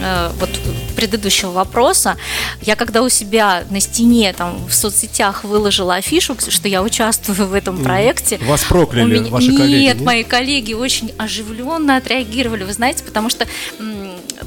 [0.00, 0.50] э, вот
[0.96, 2.16] предыдущего вопроса.
[2.62, 7.54] Я когда у себя на стене там в соцсетях выложила афишу, что я участвую в
[7.54, 10.00] этом проекте, Вас прокляли у меня- ваши нет, коллеги, нет?
[10.00, 13.46] мои коллеги очень оживленно отреагировали, вы знаете, потому что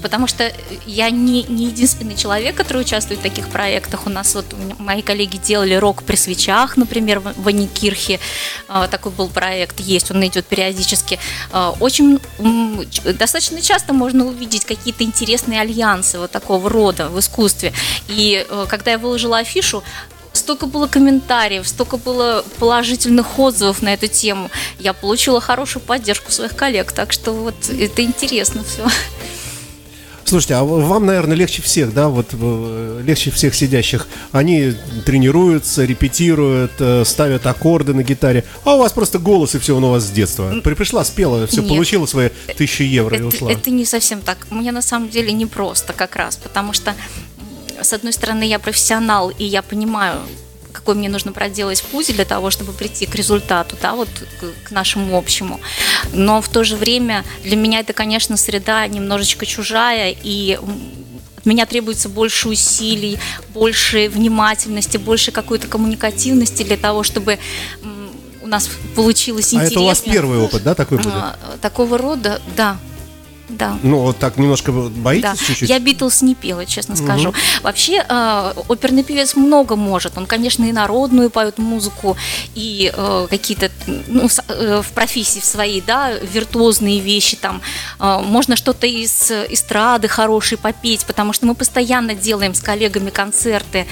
[0.02, 0.52] потому что
[0.86, 4.06] я не, не единственный человек, который участвует в таких проектах.
[4.06, 4.46] У нас вот
[4.80, 8.20] мои коллеги делали рок при свечах, например, в Аникирхе.
[8.68, 11.20] А, Такой был проект, есть, он идет периодически.
[11.52, 12.20] А, Очень
[13.18, 17.74] достаточно часто можно увидеть какие-то интересные альянсы вот такого рода в искусстве.
[18.08, 19.84] И э, когда я выложила афишу,
[20.34, 24.50] столько было комментариев, столько было положительных отзывов на эту тему.
[24.80, 28.86] Я получила хорошую поддержку своих коллег, так что вот это интересно все.
[30.34, 34.08] Слушайте, а вам, наверное, легче всех, да, вот э, легче всех сидящих.
[34.32, 34.74] Они
[35.06, 39.84] тренируются, репетируют, э, ставят аккорды на гитаре, а у вас просто голос и все он
[39.84, 40.52] у вас с детства.
[40.64, 41.70] При- Пришла, спела, все, Нет.
[41.70, 43.52] получила свои тысячи евро и Это, ушла.
[43.52, 44.48] это не совсем так.
[44.50, 46.96] Мне на самом деле не просто как раз, потому что,
[47.80, 50.16] с одной стороны, я профессионал, и я понимаю,
[50.74, 54.10] какой мне нужно проделать путь для того, чтобы прийти к результату, да, вот
[54.66, 55.62] к, нашему общему.
[56.12, 60.60] Но в то же время для меня это, конечно, среда немножечко чужая, и
[61.38, 63.20] от меня требуется больше усилий,
[63.54, 67.38] больше внимательности, больше какой-то коммуникативности для того, чтобы
[68.42, 69.74] у нас получилось А интересно.
[69.74, 71.14] это у вас первый опыт, да, такой будет?
[71.14, 72.78] А, такого рода, да.
[73.50, 73.78] Да.
[73.84, 75.36] Ну, вот так немножко боитесь Да.
[75.36, 75.70] чуть-чуть?
[75.70, 77.34] Я Битлз не пела, честно скажу.
[77.62, 80.18] Вообще, э, оперный певец много может.
[80.18, 82.16] Он, конечно, и народную поет музыку,
[82.56, 83.70] и э, какие-то
[84.08, 87.62] ну, с- э, в профессии в своей, да, виртуозные вещи там.
[88.00, 93.88] Э, можно что-то из эстрады хорошей попеть, потому что мы постоянно делаем с коллегами концерты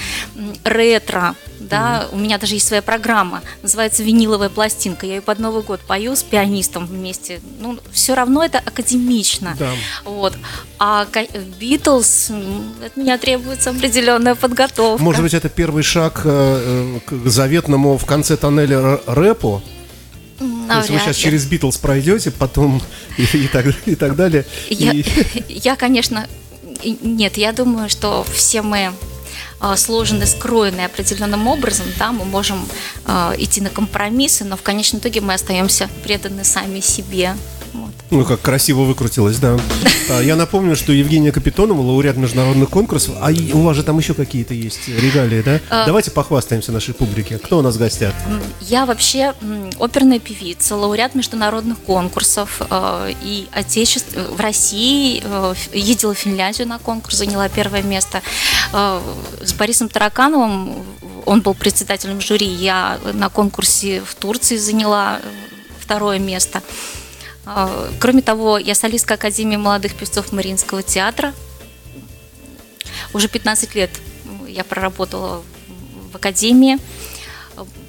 [0.64, 1.34] ретро.
[1.68, 5.06] Да, у меня даже есть своя программа, называется «Виниловая пластинка».
[5.06, 7.40] Я ее под Новый год пою с пианистом вместе.
[7.60, 9.56] Ну, все равно это академично.
[9.58, 9.72] Да.
[10.04, 10.34] Вот.
[10.78, 11.06] А
[11.60, 12.30] Битлз,
[12.84, 15.02] от меня требуется определенная подготовка.
[15.02, 19.62] Может быть, это первый шаг э, э, к заветному в конце тоннеля рэпу?
[20.38, 21.22] То есть вы Навряд сейчас ли.
[21.22, 22.82] через Битлз пройдете, потом
[23.16, 24.44] и, и так, и так далее.
[24.68, 25.04] Я, И-
[25.48, 26.26] я, конечно,
[27.02, 28.92] нет, я думаю, что все мы
[29.76, 32.66] сложены, скроены определенным образом, да, мы можем
[33.04, 37.34] а, идти на компромиссы, но в конечном итоге мы остаемся преданы сами себе.
[37.72, 37.90] Вот.
[38.10, 39.58] Ну, как красиво выкрутилось, да.
[40.10, 44.14] А, Я напомню, что Евгения Капитонова, лауреат международных конкурсов, а у вас же там еще
[44.14, 45.60] какие-то есть регалии, да?
[45.70, 45.86] А.
[45.86, 47.38] Давайте похвастаемся нашей публике.
[47.38, 48.12] Кто у нас в гостях?
[48.60, 49.32] Я вообще
[49.80, 54.14] оперная певица, лауреат международных конкурсов э, и отечеств...
[54.14, 58.22] в России, э, ездила в Финляндию на конкурс, заняла первое место.
[58.72, 59.00] Э,
[59.42, 60.74] С Борисом Таракановым,
[61.24, 65.28] он был председателем жюри, я на конкурсе в Турции заняла э,
[65.80, 66.62] второе место.
[67.46, 71.34] Э, Кроме того, я солистка Академии молодых певцов Мариинского театра.
[73.12, 73.90] Уже 15 лет
[74.48, 75.42] я проработала
[76.12, 76.78] в Академии.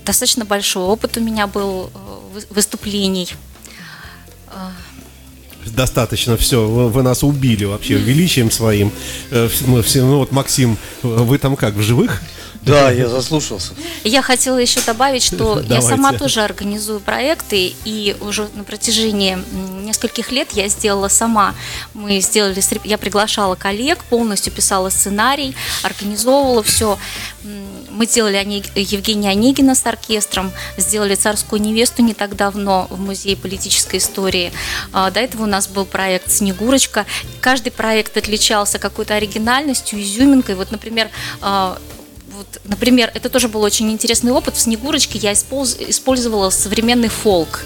[0.05, 1.97] Достаточно большой опыт у меня был э,
[2.33, 3.29] вы- выступлений.
[5.65, 8.91] достаточно, все, вы, нас убили вообще величием своим.
[9.31, 12.21] Э, Мы все, ну вот, Максим, вы там как, в живых?
[12.65, 13.73] Да, я заслушался.
[14.03, 19.37] Я хотела еще добавить, что я сама тоже организую проекты, и уже на протяжении
[19.83, 21.55] нескольких лет я сделала сама.
[21.93, 26.97] Мы сделали, я приглашала коллег, полностью писала сценарий, организовывала все.
[27.89, 33.37] Мы сделали Оне- Евгения Онегина с оркестром, сделали «Царскую невесту» не так давно в Музее
[33.37, 34.51] политической истории.
[34.91, 37.05] А, До этого у нас был проект «Снегурочка».
[37.39, 40.55] Каждый проект отличался какой-то оригинальностью, изюминкой.
[40.55, 41.09] Вот, например,
[41.41, 41.77] а,
[42.35, 44.55] вот, например, это тоже был очень интересный опыт.
[44.55, 47.61] В «Снегурочке» я использовала современный фолк.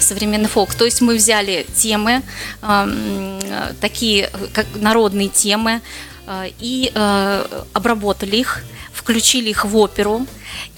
[0.00, 0.74] Современный фолк.
[0.74, 2.22] То есть мы взяли темы,
[2.62, 5.80] э, такие э, как народные темы,
[6.26, 10.26] э, и э, обработали их, включили их в оперу,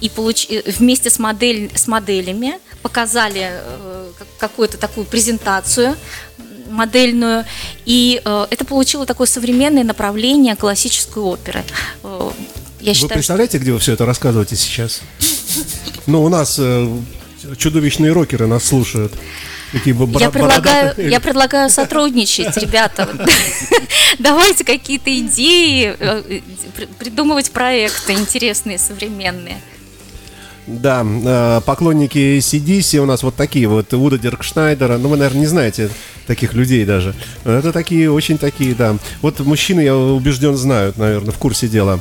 [0.00, 5.96] и получ- э, вместе с, модель, с моделями показали э, как- какую-то такую презентацию
[6.70, 7.44] модельную,
[7.84, 11.64] и э, это получило такое современное направление классической оперы.
[12.80, 15.02] Я Вы считаю, что представляете, где вы все это рассказываете сейчас?
[16.06, 16.88] Ну, у нас э,
[17.56, 19.12] чудовищные рокеры нас слушают.
[19.72, 23.08] Такие бо- я предлагаю, я предлагаю сотрудничать, ребята.
[24.18, 26.40] Давайте какие-то идеи, э,
[26.76, 29.60] при- придумывать проекты интересные, современные.
[30.66, 35.46] Да, э, поклонники CDC у нас вот такие вот, Уда Диркшнайдера, ну вы, наверное, не
[35.46, 35.90] знаете
[36.26, 37.14] таких людей даже.
[37.44, 38.96] Это такие, очень такие, да.
[39.20, 42.00] Вот мужчины, я убежден, знают, наверное, в курсе дела.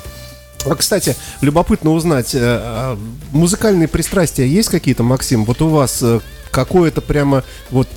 [0.65, 2.99] А, кстати, любопытно узнать, э, а
[3.31, 5.45] музыкальные пристрастия есть какие-то, Максим?
[5.45, 6.19] Вот у вас э,
[6.51, 7.87] какое-то прямо вот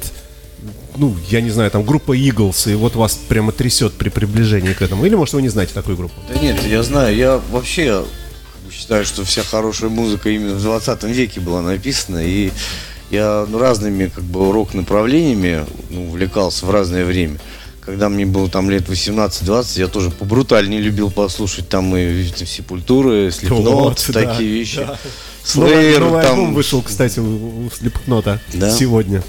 [0.97, 4.83] ну, я не знаю, там группа Eagles, и вот вас прямо трясет при приближении к
[4.83, 5.07] этому.
[5.07, 6.15] Или, может, вы не знаете такую группу?
[6.29, 8.05] Да нет, я знаю, я вообще
[8.71, 12.51] считаю, что вся хорошая музыка именно в 20 веке была написана, и
[13.11, 17.39] я ну, разными как бы рок-направлениями ну, увлекался в разное время.
[17.85, 23.31] Когда мне было там лет 18-20, я тоже побрутальнее любил послушать там и там, Сепультуры,
[23.33, 24.77] Слепнот, Вот, да, такие вещи.
[24.77, 24.99] да.
[25.45, 26.33] Slayer, новый, новый там...
[26.33, 28.71] альбом вышел, кстати, у, у Слепкнота Да?
[28.71, 29.25] сегодня.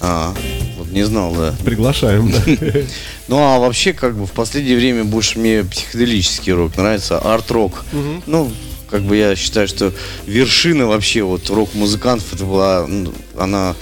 [0.00, 0.32] А,
[0.78, 1.52] вот не знал, да.
[1.64, 2.42] Приглашаем, да.
[3.26, 7.84] Ну а вообще, как бы в последнее время больше мне психоделический рок нравится, арт-рок.
[8.26, 8.52] Ну,
[8.88, 9.92] как бы я считаю, что
[10.24, 13.74] вершина вообще вот рок-музыкантов это была, ну, она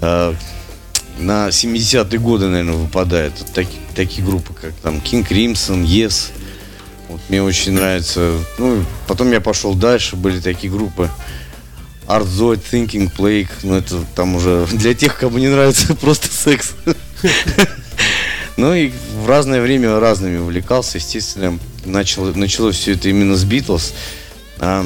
[0.00, 0.34] э,
[1.18, 3.32] на 70-е годы, наверное, выпадает.
[3.38, 6.30] Вот таки- такие группы, как там King Crimson, Yes.
[7.08, 8.32] Вот мне очень нравится.
[8.58, 11.10] Ну, потом я пошел дальше, были такие группы.
[12.06, 16.72] Art Zoid, Thinking Plague, ну это там уже для тех, кому не нравится просто секс.
[18.56, 18.90] Ну и
[19.22, 23.92] в разное время разными увлекался, естественно, начал, началось все это именно с Битлз,
[24.58, 24.84] а,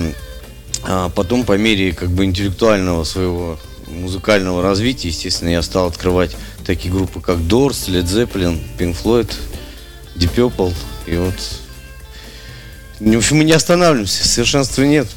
[0.84, 3.58] а потом по мере как бы интеллектуального своего
[3.92, 9.32] музыкального развития, естественно, я стал открывать такие группы, как Doors, Led Zeppelin, Pink Floyd,
[10.16, 10.74] Deep Purple,
[11.06, 11.34] и вот,
[13.00, 15.08] в общем, мы не останавливаемся, совершенства нет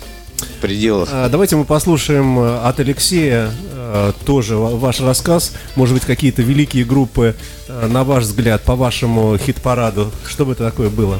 [0.61, 1.09] пределах.
[1.11, 5.53] А, Давайте мы послушаем э, от Алексея э, тоже ва- ваш рассказ.
[5.75, 7.35] Может быть, какие-то великие группы,
[7.67, 10.11] э, на ваш взгляд, по вашему хит-параду.
[10.27, 11.19] Что бы это такое было?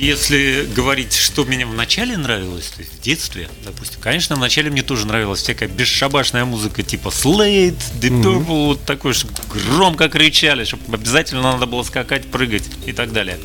[0.00, 4.70] Если говорить, что мне в начале нравилось, то есть в детстве, допустим, конечно, в начале
[4.70, 10.62] мне тоже нравилась всякая бесшабашная музыка, типа Slade, Deep Purple, вот такой, чтобы громко кричали,
[10.64, 13.38] чтобы обязательно надо было скакать, прыгать и так далее.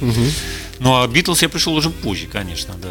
[0.79, 2.89] Ну, а Битлз я пришел уже позже, конечно, да.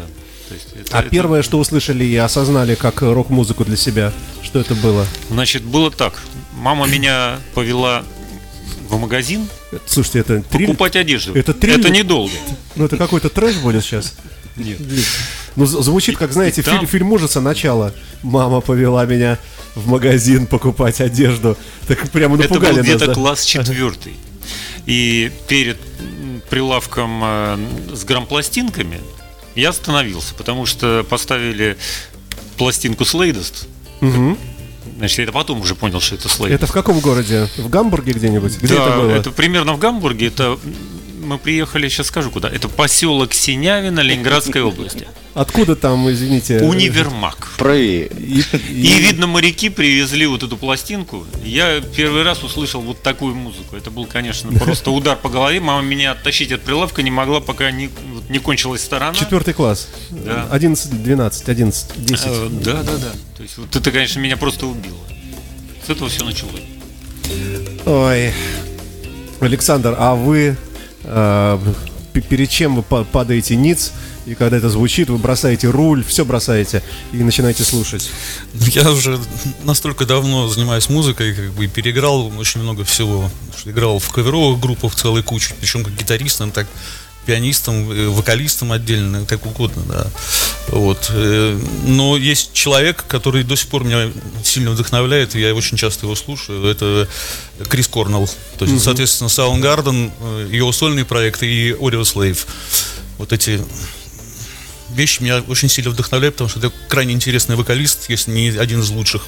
[0.81, 4.11] Это- А это- первое, что услышали и осознали как рок-музыку для себя,
[4.43, 5.07] что это было?
[5.29, 6.21] Значит, было так.
[6.57, 8.03] Мама меня повела
[8.89, 10.67] в магазин Это- Слушайте, это триллер?
[10.69, 11.33] покупать одежду.
[11.35, 11.79] Это триллер?
[11.79, 12.33] Это недолго.
[12.75, 14.13] Ну, это какой-то трэш будет сейчас?
[14.55, 14.77] Нет.
[15.55, 17.93] Ну, з- звучит как, знаете, И там- фильм, фильм ужаса начало.
[18.21, 19.37] Мама повела меня
[19.75, 21.57] в магазин покупать одежду.
[21.87, 23.13] Так прямо Это напугали был нас, где-то да?
[23.13, 24.13] класс четвертый.
[24.85, 25.77] И перед
[26.49, 27.57] прилавком э,
[27.93, 28.99] с грампластинками
[29.55, 31.77] я остановился, потому что поставили
[32.57, 33.67] пластинку Слейдест.
[34.01, 34.37] Мгм.
[34.97, 36.53] Значит, я это потом уже понял, что это Слейд.
[36.53, 37.47] Это в каком городе?
[37.57, 38.57] В Гамбурге где-нибудь?
[38.57, 39.11] Где да, это было?
[39.11, 40.27] это примерно в Гамбурге.
[40.27, 40.57] Это
[41.23, 42.49] мы приехали, сейчас скажу куда.
[42.49, 45.07] Это поселок Синявина Ленинградской области.
[45.33, 46.59] Откуда там, извините?
[46.61, 47.49] Универмаг.
[47.57, 48.05] Правее.
[48.07, 51.25] И, И, видно, моряки привезли вот эту пластинку.
[51.43, 53.75] Я первый раз услышал вот такую музыку.
[53.75, 55.59] Это был, конечно, просто удар по голове.
[55.59, 59.13] Мама меня оттащить от прилавка не могла, пока не, вот не кончилась сторона.
[59.15, 59.87] Четвертый класс.
[60.11, 60.47] Да.
[60.51, 62.25] 11, 12, 11, 10.
[62.27, 63.11] Э, Да, да, да.
[63.35, 64.97] То есть вот это, конечно, меня просто убило.
[65.85, 66.61] С этого все началось.
[67.85, 68.31] Ой.
[69.39, 70.55] Александр, а вы
[71.03, 71.59] э,
[72.29, 73.91] перед чем вы па- падаете ниц
[74.25, 78.09] и когда это звучит, вы бросаете руль, все бросаете и начинаете слушать?
[78.53, 79.19] Я уже
[79.63, 83.29] настолько давно занимаюсь музыкой, как бы переиграл очень много всего.
[83.65, 86.67] Играл в каверовых группах целой кучу, причем как гитаристом, так
[87.25, 90.07] пианистом, э, вокалистом отдельно, как угодно, да.
[90.67, 91.09] Вот.
[91.09, 94.11] Э, но есть человек, который до сих пор меня
[94.43, 96.65] сильно вдохновляет, и я очень часто его слушаю.
[96.65, 97.07] Это
[97.69, 98.29] Крис Корнелл.
[98.57, 98.83] То есть, mm-hmm.
[98.83, 102.39] соответственно, Soundgarden, э, его сольный проект и Audio Slave.
[103.17, 103.61] Вот эти
[104.95, 108.89] вещи меня очень сильно вдохновляют, потому что это крайне интересный вокалист, если не один из
[108.89, 109.23] лучших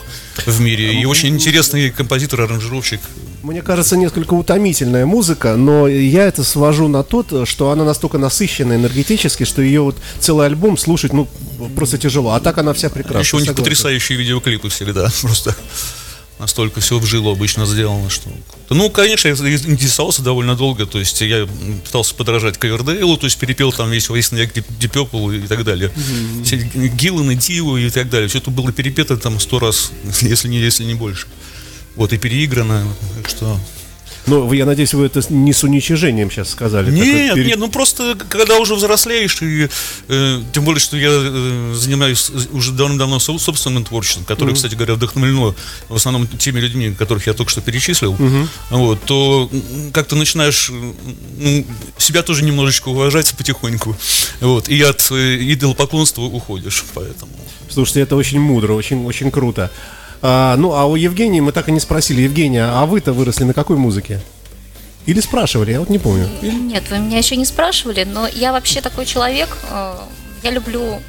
[0.46, 3.00] в мире, и очень интересный композитор, аранжировщик.
[3.44, 8.78] Мне кажется, несколько утомительная музыка, но я это свожу на тот, что она настолько насыщенная
[8.78, 11.28] энергетически, что ее вот целый альбом слушать, ну,
[11.76, 12.32] просто тяжело.
[12.32, 13.22] А так она вся прекрасная.
[13.22, 15.56] Еще у них потрясающие видеоклипы всегда, просто
[16.40, 18.30] настолько все в жилу обычно сделано, что...
[18.70, 21.48] Ну, конечно, я интересовался довольно долго, то есть я
[21.86, 25.92] пытался подражать Ковердейлу, то есть перепел там весь Wasting Deep и так далее.
[25.96, 26.44] Mm-hmm.
[26.44, 26.58] Все
[26.90, 28.28] Гилланы, Диву и так далее.
[28.28, 31.28] Все это было перепето там сто раз, если не, если не больше.
[31.96, 33.60] Вот, и переиграно, так что...
[34.28, 36.92] Но я надеюсь, вы это не с уничижением сейчас сказали.
[36.92, 37.48] Нет, пере...
[37.48, 39.70] нет, ну просто когда уже взрослеешь, и
[40.08, 44.56] э, тем более, что я э, занимаюсь уже давно-давно собственным творчеством, которое, mm-hmm.
[44.56, 45.56] кстати говоря, вдохновлено
[45.90, 48.48] в основном теми людьми, которых я только что перечислил, mm-hmm.
[48.72, 49.50] вот, то
[49.94, 50.72] как-то начинаешь
[51.38, 51.66] ну,
[51.98, 53.96] себя тоже немножечко уважать потихоньку,
[54.42, 57.32] вот, и от э, идолопоклонства уходишь, поэтому.
[57.70, 59.72] Слушайте, это очень мудро, очень, очень круто.
[60.22, 62.22] А, ну, а у Евгении мы так и не спросили.
[62.22, 64.22] Евгения, а вы-то выросли на какой музыке?
[65.06, 66.28] Или спрашивали, я вот не помню.
[66.42, 69.96] Нет, вы меня еще не спрашивали, но я вообще такой человек, э,
[70.42, 71.00] я люблю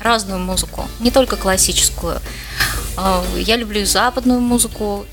[0.00, 2.20] разную музыку, не только классическую.
[2.96, 5.04] Э, я люблю западную музыку,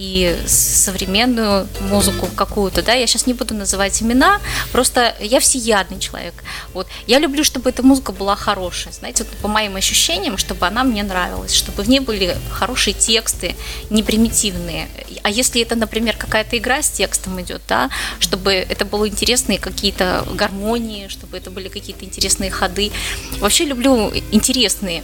[0.00, 4.40] и современную музыку какую-то, да, я сейчас не буду называть имена,
[4.72, 6.32] просто я всеядный человек.
[6.72, 6.86] Вот.
[7.06, 11.02] Я люблю, чтобы эта музыка была хорошая, знаете, вот по моим ощущениям, чтобы она мне
[11.02, 13.56] нравилась, чтобы в ней были хорошие тексты,
[13.90, 14.88] не примитивные.
[15.22, 17.90] А если это, например, какая-то игра с текстом идет, да,
[18.20, 22.90] чтобы это было интересные какие-то гармонии, чтобы это были какие-то интересные ходы.
[23.38, 25.02] Вообще люблю интересные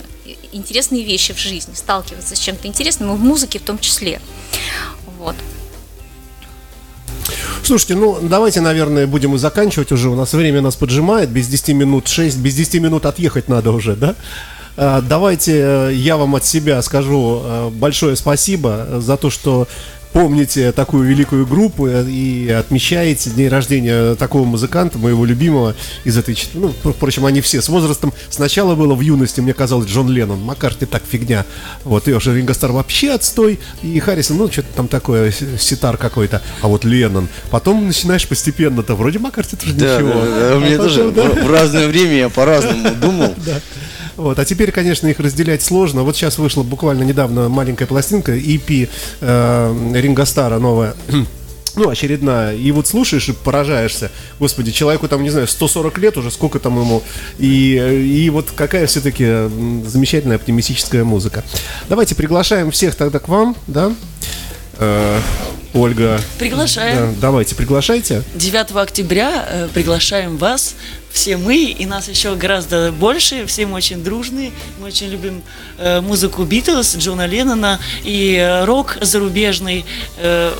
[0.53, 4.21] интересные вещи в жизни, сталкиваться с чем-то интересным, и в музыке в том числе.
[5.19, 5.37] Вот.
[7.63, 10.09] Слушайте, ну давайте, наверное, будем и заканчивать уже.
[10.09, 11.31] У нас время нас поджимает.
[11.31, 14.15] Без 10 минут 6, без 10 минут отъехать надо уже, да?
[14.77, 19.67] А, давайте э, я вам от себя скажу э, большое спасибо за то, что
[20.17, 26.43] помните такую великую группу и отмечаете день рождения такого музыканта, моего любимого из этой...
[26.55, 28.15] Ну, впрочем, они все с возрастом.
[28.31, 30.41] Сначала было в юности, мне казалось, Джон Леннон.
[30.41, 31.45] Маккарти так фигня.
[31.85, 33.61] Вот, и уже Ринго Стар вообще отстой.
[33.83, 36.41] И Харрисон, ну, что-то там такое, ситар какой-то.
[36.63, 37.29] А вот Леннон.
[37.51, 38.95] Потом начинаешь постепенно-то.
[38.95, 40.15] Вроде Маккарти тоже да, ничего.
[40.15, 41.25] Да, да, у меня а тоже да?
[41.25, 43.35] в разное время я по-разному думал.
[43.45, 43.61] Да.
[44.17, 44.39] Вот.
[44.39, 46.03] А теперь, конечно, их разделять сложно.
[46.03, 48.89] Вот сейчас вышла буквально недавно маленькая пластинка EP
[49.21, 50.95] э, Ринго Стара новая
[51.75, 52.55] ну, очередная.
[52.55, 54.13] И вот слушаешь и поражаешься.
[54.39, 57.03] Господи, человеку там, не знаю, 140 лет уже, сколько там ему.
[57.39, 57.75] И,
[58.25, 59.25] и вот какая все-таки
[59.85, 61.43] замечательная оптимистическая музыка.
[61.89, 63.93] Давайте приглашаем всех тогда к вам, да?
[64.79, 65.21] Э,
[65.75, 66.21] Ольга.
[66.39, 67.15] Приглашаем.
[67.15, 68.23] Да, давайте, приглашайте.
[68.35, 70.75] 9 октября э, приглашаем вас.
[71.11, 75.43] Все мы, и нас еще гораздо больше, все мы очень дружные, мы очень любим
[75.79, 79.85] э, музыку Битлз, Джона Леннона и э, рок зарубежный.
[80.19, 80.53] Э,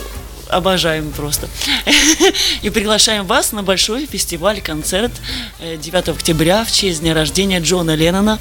[0.49, 1.49] обожаем просто.
[2.63, 5.11] И приглашаем вас на большой фестиваль-концерт
[5.61, 8.39] 9 э, октября в честь дня рождения Джона Леннона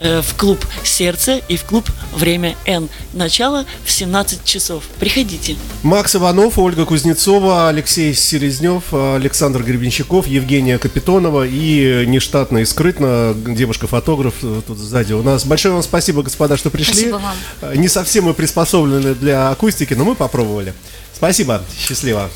[0.00, 2.88] в клуб «Сердце» и в клуб «Время Н».
[3.12, 4.84] Начало в 17 часов.
[4.98, 5.56] Приходите.
[5.82, 14.34] Макс Иванов, Ольга Кузнецова, Алексей Селезнев, Александр Гребенщиков, Евгения Капитонова и нештатно и скрытно девушка-фотограф
[14.66, 15.44] тут сзади у нас.
[15.44, 16.94] Большое вам спасибо, господа, что пришли.
[16.94, 17.80] Спасибо вам.
[17.80, 20.72] Не совсем мы приспособлены для акустики, но мы попробовали.
[21.14, 22.30] Спасибо, счастливо.